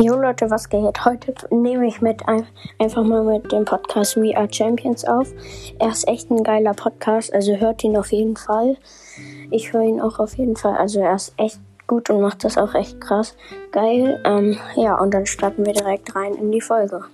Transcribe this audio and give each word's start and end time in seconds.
Jo 0.00 0.14
Leute, 0.14 0.48
was 0.48 0.68
geht? 0.68 1.04
Heute 1.04 1.34
nehme 1.50 1.88
ich 1.88 2.00
mit 2.00 2.28
ein, 2.28 2.46
einfach 2.78 3.02
mal 3.02 3.24
mit 3.24 3.50
dem 3.50 3.64
Podcast 3.64 4.16
We 4.16 4.36
Are 4.36 4.46
Champions 4.48 5.04
auf. 5.04 5.26
Er 5.80 5.88
ist 5.88 6.06
echt 6.06 6.30
ein 6.30 6.44
geiler 6.44 6.72
Podcast, 6.72 7.34
also 7.34 7.56
hört 7.56 7.82
ihn 7.82 7.96
auf 7.96 8.12
jeden 8.12 8.36
Fall. 8.36 8.76
Ich 9.50 9.72
höre 9.72 9.82
ihn 9.82 10.00
auch 10.00 10.20
auf 10.20 10.38
jeden 10.38 10.54
Fall. 10.54 10.76
Also 10.76 11.00
er 11.00 11.16
ist 11.16 11.34
echt 11.36 11.58
gut 11.88 12.10
und 12.10 12.20
macht 12.20 12.44
das 12.44 12.56
auch 12.56 12.74
echt 12.74 13.00
krass 13.00 13.34
geil. 13.72 14.22
Ähm, 14.24 14.56
ja, 14.76 14.96
und 15.00 15.12
dann 15.12 15.26
starten 15.26 15.66
wir 15.66 15.72
direkt 15.72 16.14
rein 16.14 16.34
in 16.34 16.52
die 16.52 16.60
Folge. 16.60 17.04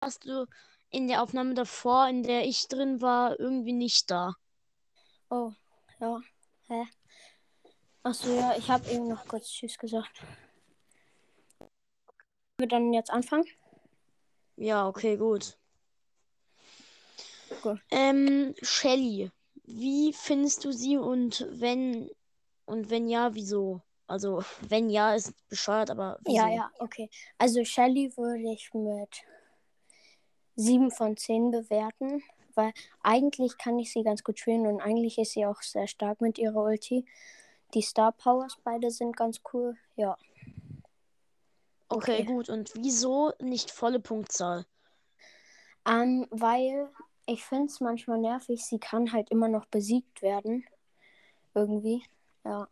Warst 0.00 0.24
du 0.24 0.46
in 0.88 1.06
der 1.06 1.22
Aufnahme 1.22 1.52
davor, 1.52 2.08
in 2.08 2.22
der 2.22 2.46
ich 2.46 2.66
drin 2.68 3.02
war, 3.02 3.38
irgendwie 3.38 3.74
nicht 3.74 4.10
da? 4.10 4.32
Oh, 5.28 5.52
ja. 6.00 6.18
Hä? 6.68 6.84
Achso, 8.08 8.32
ja, 8.34 8.54
ich 8.56 8.70
habe 8.70 8.90
eben 8.90 9.06
noch 9.06 9.28
kurz 9.28 9.50
Tschüss 9.50 9.76
gesagt. 9.76 10.22
Wir 12.56 12.66
dann 12.66 12.94
jetzt 12.94 13.10
anfangen? 13.10 13.44
Ja, 14.56 14.88
okay, 14.88 15.18
gut. 15.18 15.58
Gut. 17.62 17.78
Ähm, 17.90 18.54
Shelly, 18.62 19.30
wie 19.64 20.14
findest 20.14 20.64
du 20.64 20.72
sie 20.72 20.96
und 20.96 21.46
wenn 21.50 22.08
und 22.64 22.88
wenn 22.88 23.08
ja, 23.10 23.34
wieso? 23.34 23.82
Also, 24.06 24.42
wenn 24.62 24.88
ja, 24.88 25.14
ist 25.14 25.34
bescheuert, 25.50 25.90
aber 25.90 26.18
wieso? 26.24 26.38
Ja, 26.38 26.48
ja, 26.48 26.70
okay. 26.78 27.10
Also 27.36 27.62
Shelly 27.62 28.16
würde 28.16 28.54
ich 28.54 28.72
mit 28.72 29.22
7 30.56 30.90
von 30.90 31.14
10 31.14 31.50
bewerten, 31.50 32.22
weil 32.54 32.72
eigentlich 33.02 33.58
kann 33.58 33.78
ich 33.78 33.92
sie 33.92 34.02
ganz 34.02 34.24
gut 34.24 34.38
spielen 34.38 34.66
und 34.66 34.80
eigentlich 34.80 35.18
ist 35.18 35.32
sie 35.32 35.44
auch 35.44 35.60
sehr 35.60 35.86
stark 35.86 36.22
mit 36.22 36.38
ihrer 36.38 36.62
Ulti. 36.62 37.04
Die 37.74 37.82
Star 37.82 38.12
Powers 38.12 38.56
beide 38.64 38.90
sind 38.90 39.16
ganz 39.16 39.40
cool. 39.52 39.76
Ja. 39.96 40.16
Okay, 41.88 42.20
Okay. 42.20 42.24
gut. 42.24 42.48
Und 42.48 42.72
wieso 42.76 43.32
nicht 43.40 43.70
volle 43.70 44.00
Punktzahl? 44.00 44.66
Ähm, 45.86 46.26
weil 46.30 46.90
ich 47.26 47.44
finde 47.44 47.66
es 47.66 47.80
manchmal 47.80 48.18
nervig, 48.18 48.64
sie 48.64 48.78
kann 48.78 49.12
halt 49.12 49.30
immer 49.30 49.48
noch 49.48 49.66
besiegt 49.66 50.22
werden. 50.22 50.64
Irgendwie. 51.54 52.02
Ja. 52.44 52.68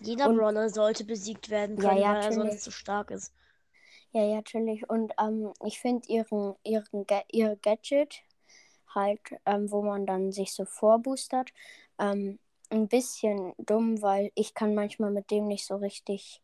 Jeder 0.00 0.28
Und- 0.28 0.36
Brawler 0.36 0.68
sollte 0.70 1.04
besiegt 1.04 1.50
werden 1.50 1.76
Ja, 1.76 1.88
können, 1.88 2.00
ja, 2.00 2.14
weil 2.14 2.22
er 2.24 2.32
sonst 2.32 2.62
zu 2.62 2.70
stark 2.70 3.10
ist. 3.10 3.32
Ja, 4.12 4.22
ja, 4.24 4.36
natürlich. 4.36 4.88
Und 4.88 5.12
ähm, 5.20 5.52
ich 5.64 5.80
finde 5.80 6.06
ihren, 6.08 6.54
ihren 6.62 7.06
ihr 7.32 7.56
Gadget 7.56 8.22
halt, 8.94 9.20
ähm, 9.44 9.70
wo 9.72 9.82
man 9.82 10.06
dann 10.06 10.30
sich 10.30 10.52
so 10.52 10.64
vorboostert, 10.64 11.50
ähm, 11.98 12.38
ein 12.70 12.88
bisschen 12.88 13.52
dumm, 13.58 14.02
weil 14.02 14.30
ich 14.34 14.54
kann 14.54 14.74
manchmal 14.74 15.10
mit 15.10 15.30
dem 15.30 15.46
nicht 15.46 15.66
so 15.66 15.76
richtig 15.76 16.40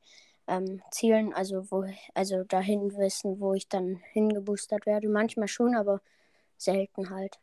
ähm, 0.46 0.82
zielen, 0.90 1.32
also 1.32 1.70
wo, 1.70 1.84
also 2.14 2.44
dahin 2.44 2.96
wissen, 2.96 3.40
wo 3.40 3.54
ich 3.54 3.68
dann 3.68 3.96
hingeboostert 4.12 4.86
werde. 4.86 5.08
Manchmal 5.08 5.48
schon, 5.48 5.74
aber 5.74 6.00
selten 6.56 7.10
halt. 7.10 7.38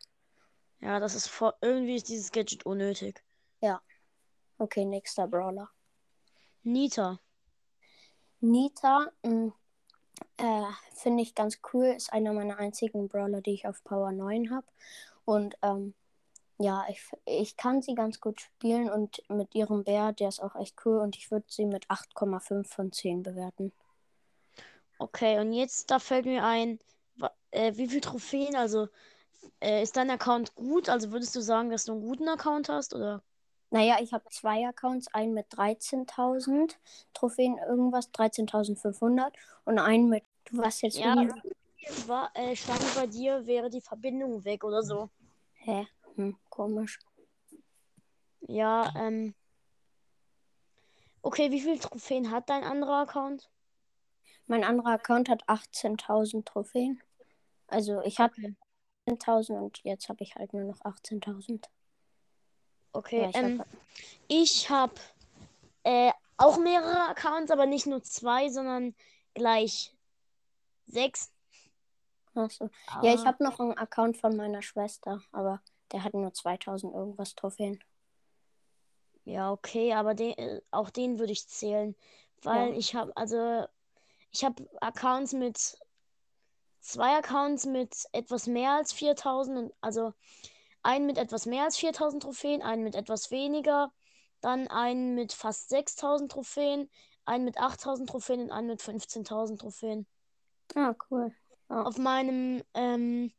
Ja, 0.80 1.00
das 1.00 1.16
ist 1.16 1.28
vor 1.28 1.56
irgendwie 1.62 1.96
ist 1.96 2.10
dieses 2.10 2.32
Gadget 2.32 2.66
unnötig. 2.66 3.24
Okay, 4.60 4.86
nächster 4.86 5.28
Brawler. 5.28 5.70
Nita. 6.64 7.20
Nita, 8.40 9.12
mh, 9.24 9.54
äh, 10.38 10.64
finde 10.96 11.22
ich 11.22 11.36
ganz 11.36 11.60
cool, 11.72 11.86
ist 11.86 12.12
einer 12.12 12.34
meiner 12.34 12.58
einzigen 12.58 13.08
Brawler, 13.08 13.42
die 13.42 13.54
ich 13.54 13.68
auf 13.68 13.84
Power 13.84 14.12
9 14.12 14.50
habe. 14.50 14.66
Und 15.26 15.56
ähm, 15.62 15.94
ja, 16.60 16.86
ich, 16.90 17.02
ich 17.26 17.58
kann 17.58 17.82
sie 17.82 17.94
ganz 17.94 18.20
gut 18.20 18.42
spielen 18.42 18.90
und 18.90 19.24
mit 19.30 19.54
ihrem 19.54 19.84
Bär, 19.84 20.12
der 20.14 20.30
ist 20.30 20.42
auch 20.42 20.56
echt 20.56 20.76
cool 20.86 21.00
und 21.00 21.16
ich 21.16 21.30
würde 21.32 21.46
sie 21.50 21.66
mit 21.66 21.88
8,5 21.90 22.68
von 22.68 22.92
10 22.92 23.24
bewerten. 23.24 23.72
Okay, 25.00 25.40
und 25.40 25.54
jetzt 25.54 25.92
da 25.92 26.00
fällt 26.00 26.26
mir 26.26 26.44
ein, 26.44 26.80
äh, 27.52 27.74
wie 27.76 27.88
viele 27.88 28.02
Trophäen, 28.02 28.56
also 28.56 28.88
äh, 29.62 29.84
ist 29.84 29.96
dein 29.98 30.10
Account 30.10 30.56
gut? 30.56 30.90
Also 30.90 31.12
würdest 31.12 31.36
du 31.36 31.42
sagen, 31.42 31.70
dass 31.70 31.86
du 31.86 31.94
einen 31.94 32.02
guten 32.02 32.28
Account 32.28 32.70
hast 32.70 32.96
oder? 32.96 33.22
Naja, 33.70 33.98
ich 34.02 34.14
habe 34.14 34.24
zwei 34.30 34.66
Accounts, 34.66 35.14
einen 35.14 35.34
mit 35.34 35.48
13.000 35.52 36.78
Trophäen, 37.14 37.58
irgendwas, 37.58 38.12
13.500 38.14 39.34
und 39.66 39.78
einen 39.78 40.10
mit, 40.10 40.24
du 40.46 40.58
warst 40.58 40.82
jetzt 40.82 40.98
Ja, 40.98 41.16
war, 42.08 42.32
äh, 42.34 42.56
bei 42.96 43.08
dir, 43.08 43.46
wäre 43.46 43.70
die 43.70 43.82
Verbindung 43.82 44.46
weg 44.46 44.64
oder 44.64 44.84
so. 44.84 45.10
Hä? 45.54 45.88
Hm, 46.18 46.36
komisch. 46.50 47.00
Ja, 48.42 48.92
ähm. 48.98 49.34
Okay, 51.22 51.52
wie 51.52 51.62
viele 51.62 51.80
Trophäen 51.80 52.32
hat 52.32 52.50
dein 52.50 52.64
anderer 52.64 53.02
Account? 53.02 53.50
Mein 54.48 54.64
anderer 54.64 54.92
Account 54.92 55.30
hat 55.30 55.44
18.000 55.48 56.48
Trophäen. 56.48 57.02
Also 57.68 58.02
ich 58.02 58.18
hatte 58.20 58.42
Okay. 58.42 58.56
10.000 59.08 59.60
und 59.62 59.80
jetzt 59.84 60.10
habe 60.10 60.24
ich 60.24 60.36
halt 60.36 60.54
nur 60.54 60.64
noch 60.64 60.80
18.000. 60.82 61.70
Okay, 62.94 63.22
Ja, 63.24 63.30
ich 63.30 63.36
ähm, 63.36 63.60
hab- 63.60 63.68
ich 64.30 64.70
habe 64.70 64.94
äh, 65.84 66.12
auch 66.38 66.58
mehrere 66.60 67.10
Accounts, 67.10 67.52
aber 67.52 67.66
nicht 67.66 67.88
nur 67.88 68.02
zwei, 68.04 68.50
sondern 68.50 68.96
gleich 69.34 69.94
sechs. 70.88 71.32
Ach 72.36 72.50
so. 72.50 72.70
Ja, 73.02 73.14
ich 73.14 73.22
Ah, 73.22 73.26
habe 73.26 73.44
noch 73.44 73.60
einen 73.60 73.78
Account 73.78 74.18
von 74.18 74.36
meiner 74.38 74.62
Schwester, 74.62 75.22
aber 75.32 75.62
der 75.92 76.04
hat 76.04 76.14
nur 76.14 76.34
2000 76.34 76.94
irgendwas 76.94 77.36
Trophäen. 77.36 77.80
Ja, 79.26 79.52
okay, 79.52 79.94
aber 79.94 80.14
den, 80.14 80.32
äh, 80.38 80.62
auch 80.72 80.90
den 80.90 81.20
würde 81.20 81.34
ich 81.34 81.48
zählen, 81.48 81.96
weil 82.44 82.72
Ja. 82.72 82.78
ich 82.78 82.96
habe, 82.96 83.16
also, 83.18 83.66
ich 84.32 84.44
habe 84.46 84.70
Accounts 84.80 85.34
mit, 85.34 85.78
zwei 86.80 87.18
Accounts 87.18 87.66
mit 87.66 87.94
etwas 88.14 88.48
mehr 88.48 88.72
als 88.72 88.94
4000, 88.94 89.58
und, 89.58 89.74
also 89.82 90.14
einen 90.84 91.06
mit 91.06 91.18
etwas 91.18 91.46
mehr 91.46 91.66
als 91.66 91.78
4000 91.78 92.24
Trophäen, 92.24 92.62
einen 92.62 92.84
mit 92.84 92.96
etwas 92.96 93.30
weniger, 93.32 93.92
dann 94.40 94.68
einen 94.68 95.16
mit 95.16 95.34
fast 95.34 95.68
6000 95.70 96.32
Trophäen, 96.32 96.90
einen 97.26 97.44
mit 97.44 97.58
8000 97.58 98.10
Trophäen 98.10 98.42
und 98.44 98.52
einen 98.52 98.68
mit 98.68 98.82
15.000 98.82 99.60
Trophäen. 99.60 100.08
Ah, 100.76 100.94
cool. 101.10 101.36
Ja. 101.70 101.84
Auf 101.84 101.98
meinem 101.98 102.64
ähm, 102.74 103.34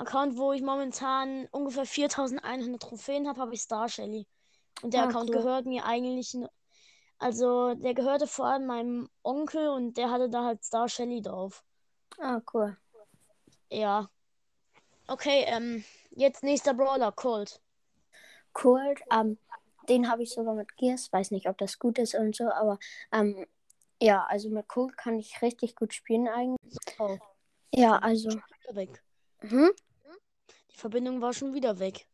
Account, 0.00 0.36
wo 0.36 0.52
ich 0.52 0.62
momentan 0.62 1.46
ungefähr 1.52 1.84
4100 1.86 2.80
Trophäen 2.82 3.28
habe, 3.28 3.40
habe 3.40 3.54
ich 3.54 3.60
Star 3.62 3.88
Shelly. 3.88 4.26
Und 4.82 4.94
der 4.94 5.02
Ah, 5.02 5.06
Account 5.08 5.30
cool. 5.30 5.36
gehört 5.36 5.66
mir 5.66 5.84
eigentlich. 5.84 6.36
Also, 7.18 7.74
der 7.74 7.94
gehörte 7.94 8.26
vor 8.26 8.46
allem 8.46 8.66
meinem 8.66 9.10
Onkel 9.22 9.68
und 9.68 9.96
der 9.98 10.10
hatte 10.10 10.30
da 10.30 10.44
halt 10.44 10.64
Star 10.64 10.88
Shelly 10.88 11.20
drauf. 11.20 11.62
Ah, 12.18 12.40
cool. 12.54 12.76
Ja. 13.68 14.08
Okay, 15.06 15.44
ähm, 15.46 15.84
jetzt 16.12 16.42
nächster 16.42 16.72
Brawler, 16.72 17.12
Colt. 17.12 17.60
Cold, 18.52 19.00
ähm, 19.12 19.38
den 19.88 20.08
habe 20.08 20.22
ich 20.22 20.30
sogar 20.32 20.54
mit 20.54 20.76
Gears. 20.76 21.12
Weiß 21.12 21.30
nicht, 21.30 21.48
ob 21.48 21.58
das 21.58 21.78
gut 21.78 21.98
ist 21.98 22.14
und 22.14 22.34
so, 22.34 22.50
aber 22.50 22.78
ähm, 23.12 23.46
ja, 24.00 24.24
also 24.26 24.48
mit 24.48 24.66
Cold 24.68 24.96
kann 24.96 25.18
ich 25.18 25.42
richtig 25.42 25.76
gut 25.76 25.92
spielen 25.92 26.26
eigentlich. 26.28 26.78
Oh, 26.98 27.18
Ja, 27.74 27.98
also. 27.98 28.30
weg. 28.72 29.02
Hm? 29.40 29.70
Verbindung 30.80 31.20
war 31.20 31.32
schon 31.32 31.54
wieder 31.54 31.78
weg. 31.78 32.06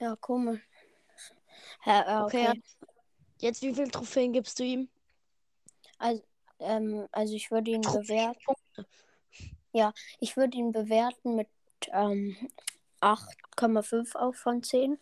Ja, 0.00 0.16
komisch. 0.16 0.60
Ja, 1.84 2.04
ja, 2.06 2.26
Okay, 2.26 2.48
okay. 2.48 2.62
Jetzt, 3.40 3.62
wie 3.62 3.74
viele 3.74 3.90
Trophäen 3.90 4.32
gibst 4.32 4.58
du 4.58 4.64
ihm? 4.64 4.88
Also, 5.98 6.22
ähm, 6.58 7.06
also 7.12 7.34
ich 7.34 7.50
würde 7.50 7.70
ihn 7.70 7.82
bewerten. 7.82 8.54
Ja, 9.72 9.92
ich 10.18 10.36
würde 10.36 10.56
ihn 10.56 10.72
bewerten 10.72 11.36
mit 11.36 11.48
ähm, 11.92 12.36
8,5 13.00 14.14
auch 14.16 14.34
von 14.34 14.62
10, 14.62 14.98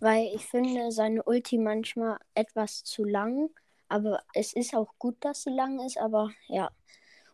weil 0.00 0.26
ich 0.34 0.44
finde 0.46 0.92
seine 0.92 1.22
Ulti 1.22 1.58
manchmal 1.58 2.18
etwas 2.34 2.84
zu 2.84 3.04
lang, 3.04 3.50
aber 3.88 4.22
es 4.34 4.52
ist 4.52 4.74
auch 4.74 4.92
gut, 4.98 5.16
dass 5.20 5.44
sie 5.44 5.50
lang 5.50 5.80
ist, 5.80 5.98
aber 5.98 6.30
ja. 6.48 6.70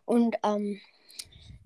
Und 0.05 0.37
ähm, 0.43 0.79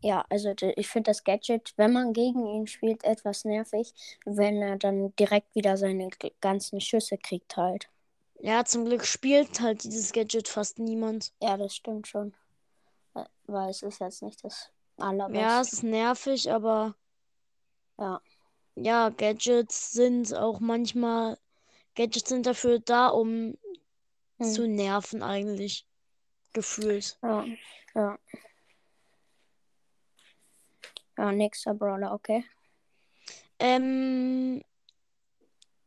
ja, 0.07 0.25
also 0.30 0.54
ich 0.77 0.88
finde 0.88 1.12
das 1.12 1.25
Gadget, 1.25 1.74
wenn 1.75 1.92
man 1.92 2.13
gegen 2.13 2.48
ihn 2.48 2.65
spielt, 2.65 3.04
etwas 3.04 3.44
nervig, 3.44 3.94
wenn 4.24 4.62
er 4.62 4.77
dann 4.77 5.13
direkt 5.18 5.54
wieder 5.54 5.75
seine 5.75 6.09
ganzen 6.39 6.80
Schüsse 6.80 7.18
kriegt 7.18 7.57
halt. 7.57 7.89
Ja, 8.39 8.63
zum 8.63 8.86
Glück 8.86 9.04
spielt 9.06 9.59
halt 9.59 9.83
dieses 9.83 10.13
Gadget 10.13 10.48
fast 10.48 10.80
niemand. 10.80 11.33
Ja, 11.42 11.57
das 11.57 11.75
stimmt 11.75 12.07
schon. 12.07 12.33
Äh, 13.15 13.25
Weil 13.48 13.69
es 13.69 13.83
ist 13.83 14.00
jetzt 14.00 14.24
nicht 14.24 14.42
das 14.45 14.71
allerbeste. 14.95 15.42
Ja, 15.42 15.62
es 15.62 15.74
ist 15.74 15.83
nervig, 15.83 16.51
aber 16.51 16.95
Ja. 18.00 18.21
ja, 18.75 19.09
Gadgets 19.09 19.92
sind 19.92 20.33
auch 20.33 20.62
manchmal, 20.62 21.38
Gadgets 21.95 22.30
sind 22.30 22.45
dafür 22.45 22.80
da, 22.80 23.09
um 23.09 23.57
Hm. 24.38 24.45
zu 24.54 24.68
nerven 24.68 25.21
eigentlich. 25.21 25.86
Gefühlt. 26.54 27.18
Ja, 27.21 27.45
ja. 27.95 28.18
Ja, 31.17 31.31
nächster 31.31 31.73
Brawler, 31.73 32.13
okay. 32.13 32.45
Ähm, 33.59 34.63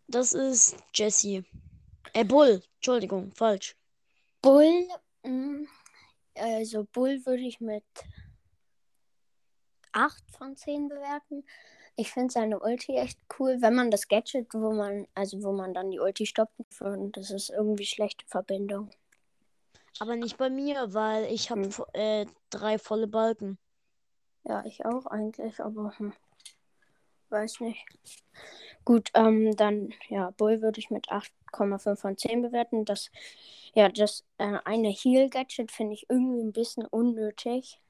das 0.08 0.32
ist 0.32 0.76
Jessie. 0.94 1.44
Äh, 2.12 2.24
Bull. 2.24 2.62
Entschuldigung, 2.76 3.30
falsch. 3.32 3.76
Bull, 4.42 4.88
mh, 5.22 5.68
also 6.34 6.84
Bull 6.92 7.24
würde 7.26 7.42
ich 7.42 7.60
mit 7.60 7.84
8 9.92 10.24
von 10.30 10.56
10 10.56 10.88
bewerten. 10.88 11.44
Ich 11.96 12.10
finde 12.12 12.32
seine 12.32 12.58
Ulti 12.58 12.96
echt 12.96 13.18
cool, 13.38 13.58
wenn 13.60 13.74
man 13.74 13.90
das 13.90 14.08
Gadget, 14.08 14.54
wo 14.54 14.72
man, 14.72 15.06
also 15.14 15.42
wo 15.42 15.52
man 15.52 15.74
dann 15.74 15.90
die 15.90 16.00
Ulti 16.00 16.24
stoppen 16.26 16.64
kann, 16.76 17.12
das 17.12 17.30
ist 17.30 17.50
irgendwie 17.50 17.84
schlechte 17.84 18.24
Verbindung. 18.26 18.90
Aber 19.98 20.16
nicht 20.16 20.38
bei 20.38 20.48
mir, 20.48 20.94
weil 20.94 21.24
ich 21.26 21.50
habe 21.50 21.64
Hm. 21.64 21.84
äh, 21.92 22.26
drei 22.48 22.78
volle 22.78 23.06
Balken. 23.06 23.58
Ja, 24.44 24.64
ich 24.64 24.84
auch 24.84 25.06
eigentlich, 25.06 25.60
aber 25.60 25.92
hm, 25.98 26.12
weiß 27.28 27.60
nicht. 27.60 27.84
Gut, 28.84 29.10
ähm, 29.14 29.54
dann, 29.56 29.92
ja, 30.08 30.30
Bull 30.30 30.62
würde 30.62 30.80
ich 30.80 30.90
mit 30.90 31.10
8,5 31.10 32.00
von 32.00 32.16
10 32.16 32.42
bewerten. 32.42 32.84
Das, 32.84 33.10
ja, 33.74 33.88
das 33.88 34.24
äh, 34.38 34.58
eine 34.64 34.88
Heal-Gadget 34.88 35.70
finde 35.70 35.94
ich 35.94 36.06
irgendwie 36.08 36.40
ein 36.40 36.52
bisschen 36.52 36.86
unnötig. 36.86 37.80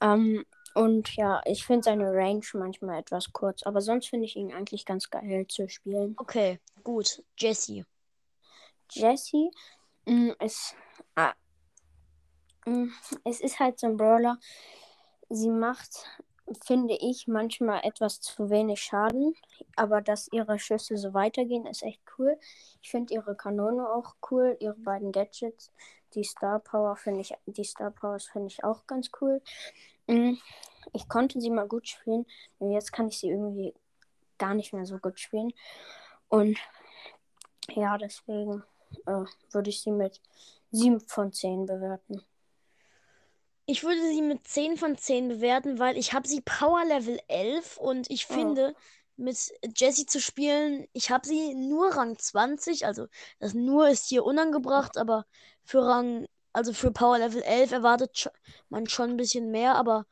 Ähm, 0.00 0.44
und 0.74 1.16
ja, 1.16 1.40
ich 1.44 1.64
finde 1.64 1.84
seine 1.84 2.12
Range 2.12 2.44
manchmal 2.52 3.00
etwas 3.00 3.32
kurz, 3.32 3.64
aber 3.64 3.80
sonst 3.80 4.08
finde 4.08 4.26
ich 4.26 4.36
ihn 4.36 4.52
eigentlich 4.52 4.84
ganz 4.84 5.10
geil 5.10 5.46
zu 5.48 5.68
spielen. 5.68 6.14
Okay, 6.18 6.60
gut. 6.84 7.22
Jessie. 7.36 7.84
Jessie 8.90 9.50
mh, 10.06 10.34
ist, 10.40 10.76
ah, 11.16 11.34
es 13.24 13.40
ist 13.40 13.60
halt 13.60 13.78
so 13.78 13.86
ein 13.86 13.96
Brawler. 13.96 14.38
Sie 15.30 15.50
macht, 15.50 16.06
finde 16.64 16.96
ich, 17.00 17.28
manchmal 17.28 17.84
etwas 17.84 18.20
zu 18.20 18.50
wenig 18.50 18.80
Schaden, 18.80 19.34
aber 19.76 20.00
dass 20.00 20.28
ihre 20.32 20.58
Schüsse 20.58 20.96
so 20.96 21.14
weitergehen, 21.14 21.66
ist 21.66 21.82
echt 21.82 22.00
cool. 22.18 22.38
Ich 22.82 22.90
finde 22.90 23.14
ihre 23.14 23.36
Kanone 23.36 23.88
auch 23.88 24.14
cool, 24.30 24.56
ihre 24.60 24.74
beiden 24.74 25.12
Gadgets. 25.12 25.70
Die 26.14 26.24
Star 26.24 26.58
Power 26.60 26.96
finde 26.96 27.20
ich, 27.20 27.34
die 27.46 27.64
Star 27.64 27.90
Powers 27.90 28.26
finde 28.26 28.48
ich 28.48 28.64
auch 28.64 28.86
ganz 28.86 29.10
cool. 29.20 29.42
Mh, 30.06 30.38
Ich 30.94 31.08
konnte 31.08 31.40
sie 31.40 31.50
mal 31.50 31.68
gut 31.68 31.86
spielen, 31.88 32.24
und 32.58 32.72
jetzt 32.72 32.92
kann 32.92 33.08
ich 33.08 33.18
sie 33.18 33.28
irgendwie 33.28 33.74
gar 34.38 34.54
nicht 34.54 34.72
mehr 34.72 34.86
so 34.86 34.98
gut 34.98 35.20
spielen. 35.20 35.52
Und 36.28 36.58
ja, 37.74 37.98
deswegen 37.98 38.62
äh, 39.06 39.24
würde 39.50 39.70
ich 39.70 39.82
sie 39.82 39.90
mit 39.90 40.20
7 40.70 41.00
von 41.00 41.32
10 41.32 41.66
bewerten. 41.66 42.22
Ich 43.70 43.84
würde 43.84 44.00
sie 44.00 44.22
mit 44.22 44.48
10 44.48 44.78
von 44.78 44.96
10 44.96 45.28
bewerten, 45.28 45.78
weil 45.78 45.98
ich 45.98 46.14
habe 46.14 46.26
sie 46.26 46.40
Power 46.40 46.84
Level 46.86 47.20
11 47.28 47.76
und 47.76 48.10
ich 48.10 48.24
Oh. 48.30 48.34
finde, 48.34 48.74
mit 49.16 49.36
Jessie 49.76 50.06
zu 50.06 50.20
spielen, 50.20 50.86
ich 50.94 51.10
habe 51.10 51.26
sie 51.26 51.54
nur 51.54 51.90
Rang 51.94 52.18
20, 52.18 52.86
also 52.86 53.08
das 53.40 53.52
nur 53.52 53.88
ist 53.90 54.06
hier 54.08 54.24
unangebracht, 54.24 54.96
aber 54.96 55.26
für 55.64 55.82
Rang, 55.86 56.26
also 56.54 56.72
für 56.72 56.92
Power 56.92 57.18
Level 57.18 57.42
11 57.42 57.70
erwartet 57.72 58.30
man 58.70 58.88
schon 58.88 59.10
ein 59.10 59.16
bisschen 59.18 59.50
mehr, 59.50 59.74
aber 59.74 60.06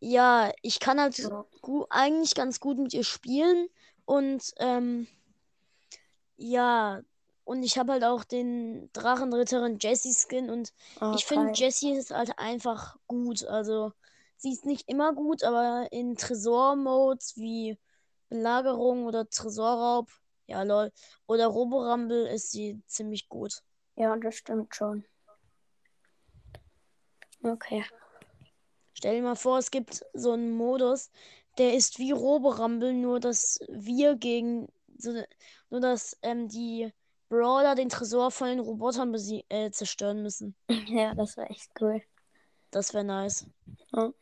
ja, 0.00 0.52
ich 0.62 0.80
kann 0.80 1.00
halt 1.00 1.16
Ja. 1.22 1.46
eigentlich 1.90 2.34
ganz 2.34 2.60
gut 2.60 2.78
mit 2.78 2.94
ihr 2.94 3.04
spielen 3.04 3.68
und 4.06 4.52
ähm, 4.58 5.06
ja, 6.36 7.02
und 7.44 7.62
ich 7.62 7.78
habe 7.78 7.92
halt 7.92 8.04
auch 8.04 8.24
den 8.24 8.90
Drachenritterin 8.92 9.78
Jessie 9.80 10.14
Skin 10.14 10.50
und 10.50 10.72
Ah, 11.00 11.12
ich 11.14 11.24
finde. 11.24 11.52
Jessie 11.54 11.92
ist 11.92 12.10
halt 12.10 12.38
einfach 12.38 12.96
gut. 13.06 13.44
Also, 13.44 13.92
sie 14.36 14.52
ist 14.52 14.64
nicht 14.64 14.88
immer 14.88 15.14
gut, 15.14 15.42
aber 15.42 15.88
in 15.90 16.16
Tresor-Modes 16.16 17.36
wie 17.36 17.78
Belagerung 18.28 19.04
oder 19.04 19.28
Tresorraub, 19.28 20.10
ja 20.46 20.62
lol, 20.62 20.90
oder 21.26 21.46
Roborumble 21.46 22.28
ist 22.28 22.50
sie 22.50 22.82
ziemlich 22.86 23.28
gut. 23.28 23.62
Ja, 23.96 24.16
das 24.16 24.36
stimmt 24.36 24.74
schon. 24.74 25.04
Okay. 27.42 27.84
Stell 28.94 29.16
dir 29.16 29.22
mal 29.22 29.36
vor, 29.36 29.58
es 29.58 29.70
gibt 29.70 30.04
so 30.14 30.32
einen 30.32 30.52
Modus, 30.52 31.10
der 31.58 31.74
ist 31.74 31.98
wie 31.98 32.12
Roborumble, 32.12 32.94
nur 32.94 33.20
dass 33.20 33.60
wir 33.68 34.16
gegen, 34.16 34.68
so, 34.96 35.12
nur 35.68 35.80
dass 35.80 36.16
ähm, 36.22 36.48
die 36.48 36.90
Brawler 37.28 37.74
den 37.74 37.88
Tresor 37.88 38.30
von 38.30 38.48
den 38.48 38.60
Robotern 38.60 39.14
äh, 39.48 39.70
zerstören 39.70 40.22
müssen. 40.22 40.54
Ja, 40.88 41.14
das 41.14 41.36
war 41.36 41.50
echt 41.50 41.70
cool. 41.80 42.02
Das 42.70 42.94
wäre 42.94 43.04
nice. 43.04 43.46
Ja. 43.92 44.12